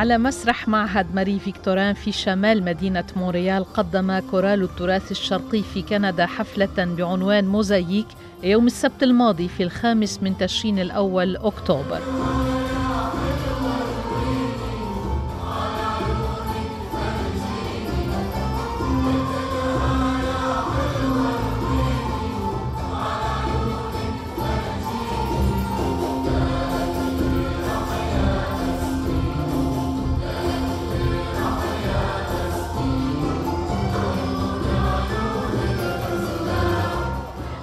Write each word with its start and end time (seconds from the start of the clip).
على 0.00 0.18
مسرح 0.18 0.68
معهد 0.68 1.14
ماري 1.14 1.38
فيكتوران 1.38 1.94
في 1.94 2.12
شمال 2.12 2.64
مدينة 2.64 3.04
مونريال 3.16 3.64
قدم 3.64 4.18
كورال 4.18 4.62
التراث 4.62 5.10
الشرقي 5.10 5.62
في 5.62 5.82
كندا 5.82 6.26
حفلة 6.26 6.84
بعنوان 6.84 7.44
موزاييك 7.48 8.06
يوم 8.42 8.66
السبت 8.66 9.02
الماضي 9.02 9.48
في 9.48 9.62
الخامس 9.62 10.22
من 10.22 10.38
تشرين 10.38 10.78
الأول 10.78 11.36
أكتوبر. 11.36 12.00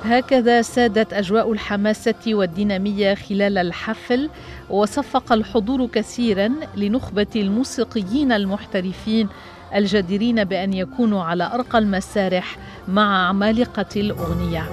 هكذا 0.07 0.61
سادت 0.61 1.13
أجواء 1.13 1.51
الحماسة 1.51 2.13
والدينامية 2.27 3.15
خلال 3.15 3.57
الحفل 3.57 4.29
وصفق 4.69 5.33
الحضور 5.33 5.87
كثيرا 5.87 6.49
لنخبة 6.75 7.27
الموسيقيين 7.35 8.31
المحترفين 8.31 9.27
الجديرين 9.75 10.43
بأن 10.43 10.73
يكونوا 10.73 11.23
على 11.23 11.51
أرقى 11.53 11.77
المسارح 11.77 12.57
مع 12.87 13.27
عمالقه 13.27 13.85
الأغنية. 13.95 14.63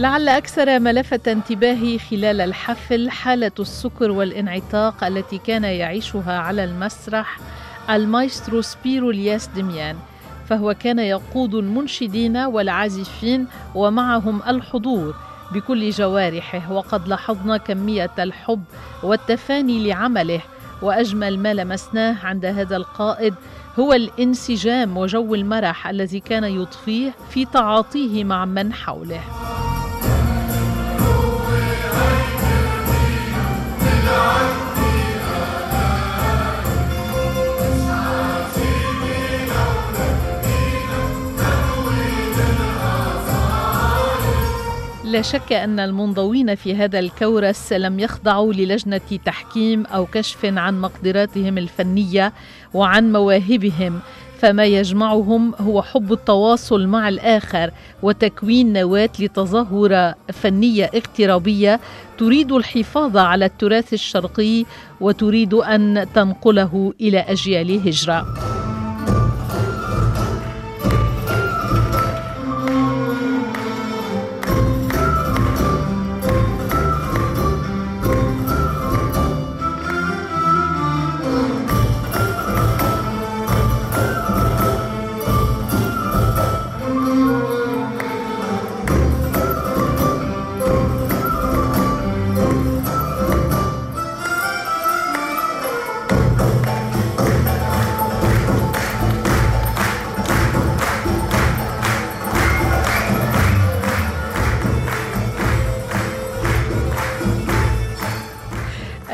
لعل 0.00 0.28
أكثر 0.28 0.78
ما 0.78 0.92
لفت 0.92 1.28
انتباهي 1.28 1.98
خلال 1.98 2.40
الحفل 2.40 3.10
حالة 3.10 3.52
السكر 3.58 4.10
والانعتاق 4.10 5.04
التي 5.04 5.38
كان 5.38 5.64
يعيشها 5.64 6.38
على 6.38 6.64
المسرح 6.64 7.38
المايسترو 7.90 8.60
سبيرو 8.60 9.10
لياس 9.10 9.46
دميان 9.46 9.96
فهو 10.48 10.74
كان 10.74 10.98
يقود 10.98 11.54
المنشدين 11.54 12.36
والعازفين 12.36 13.46
ومعهم 13.74 14.42
الحضور 14.48 15.14
بكل 15.52 15.90
جوارحه 15.90 16.72
وقد 16.72 17.08
لاحظنا 17.08 17.56
كمية 17.56 18.10
الحب 18.18 18.62
والتفاني 19.02 19.88
لعمله 19.88 20.40
وأجمل 20.82 21.38
ما 21.38 21.54
لمسناه 21.54 22.26
عند 22.26 22.44
هذا 22.44 22.76
القائد 22.76 23.34
هو 23.78 23.92
الانسجام 23.92 24.96
وجو 24.96 25.34
المرح 25.34 25.88
الذي 25.88 26.20
كان 26.20 26.44
يضفيه 26.44 27.14
في 27.30 27.44
تعاطيه 27.44 28.24
مع 28.24 28.44
من 28.44 28.72
حوله. 28.72 29.20
لا 45.10 45.22
شك 45.22 45.52
أن 45.52 45.80
المنضوين 45.80 46.54
في 46.54 46.74
هذا 46.74 46.98
الكورس 46.98 47.72
لم 47.72 48.00
يخضعوا 48.00 48.52
للجنة 48.52 49.18
تحكيم 49.24 49.86
أو 49.86 50.06
كشف 50.06 50.44
عن 50.44 50.80
مقدراتهم 50.80 51.58
الفنية 51.58 52.32
وعن 52.74 53.12
مواهبهم 53.12 54.00
فما 54.38 54.64
يجمعهم 54.64 55.54
هو 55.60 55.82
حب 55.82 56.12
التواصل 56.12 56.86
مع 56.86 57.08
الآخر 57.08 57.70
وتكوين 58.02 58.72
نواة 58.72 59.10
لتظاهرة 59.18 60.14
فنية 60.32 60.90
اقترابية 60.94 61.80
تريد 62.18 62.52
الحفاظ 62.52 63.16
على 63.16 63.44
التراث 63.44 63.92
الشرقي 63.92 64.64
وتريد 65.00 65.54
أن 65.54 66.06
تنقله 66.14 66.94
إلى 67.00 67.18
أجيال 67.18 67.88
هجرة. 67.88 68.49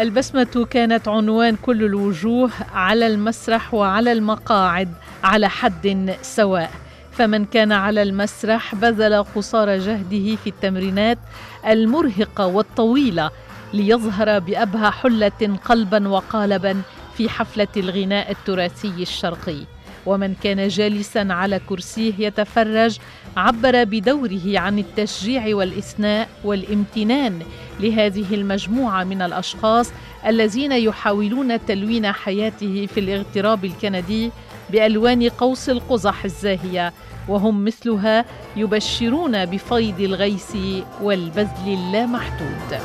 البسمة 0.00 0.66
كانت 0.70 1.08
عنوان 1.08 1.56
كل 1.56 1.84
الوجوه 1.84 2.50
على 2.74 3.06
المسرح 3.06 3.74
وعلى 3.74 4.12
المقاعد 4.12 4.88
على 5.24 5.48
حد 5.48 6.16
سواء. 6.22 6.70
فمن 7.12 7.44
كان 7.44 7.72
على 7.72 8.02
المسرح 8.02 8.74
بذل 8.74 9.24
قصارى 9.34 9.78
جهده 9.78 10.36
في 10.36 10.46
التمرينات 10.46 11.18
المرهقة 11.66 12.46
والطويلة 12.46 13.30
ليظهر 13.72 14.38
بأبهى 14.38 14.90
حلة 14.90 15.58
قلبا 15.64 16.08
وقالبا 16.08 16.82
في 17.16 17.28
حفلة 17.28 17.68
الغناء 17.76 18.30
التراثي 18.30 19.02
الشرقي. 19.02 19.58
ومن 20.06 20.34
كان 20.34 20.68
جالسا 20.68 21.26
على 21.30 21.60
كرسيه 21.68 22.12
يتفرج 22.18 22.98
عبر 23.36 23.84
بدوره 23.84 24.58
عن 24.58 24.78
التشجيع 24.78 25.56
والإثناء 25.56 26.28
والامتنان 26.44 27.42
لهذه 27.80 28.34
المجموعة 28.34 29.04
من 29.04 29.22
الأشخاص 29.22 29.92
الذين 30.26 30.72
يحاولون 30.72 31.66
تلوين 31.66 32.12
حياته 32.12 32.88
في 32.94 33.00
الاغتراب 33.00 33.64
الكندي 33.64 34.30
بألوان 34.70 35.28
قوس 35.28 35.70
القزح 35.70 36.24
الزاهية 36.24 36.92
وهم 37.28 37.64
مثلها 37.64 38.24
يبشرون 38.56 39.44
بفيض 39.44 40.00
الغيث 40.00 40.56
والبذل 41.02 41.66
اللامحدود. 41.66 42.80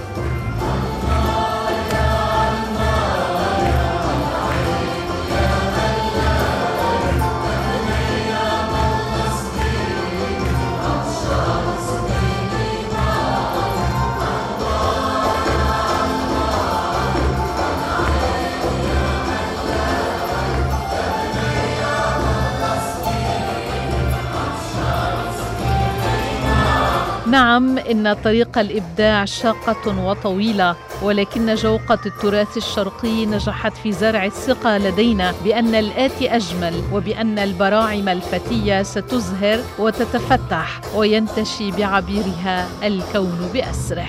نعم 27.32 27.78
إن 27.78 28.14
طريق 28.14 28.58
الإبداع 28.58 29.26
شاقة 29.26 30.06
وطويلة 30.06 30.76
ولكن 31.02 31.56
جوقة 31.56 32.00
التراث 32.06 32.58
الشرقي 32.58 33.26
نجحت 33.26 33.74
في 33.78 33.92
زرع 33.92 34.26
الثقة 34.26 34.78
لدينا 34.78 35.34
بأن 35.44 35.76
الآتي 35.76 36.36
أجمل 36.36 36.84
وبأن 36.94 37.40
البراعم 37.40 38.10
الفتية 38.10 38.84
ستزهر 38.84 39.60
وتتفتح 39.80 40.82
وينتشي 40.96 41.72
بعبيرها 41.72 42.68
الكون 42.84 43.50
بأسره. 43.54 44.08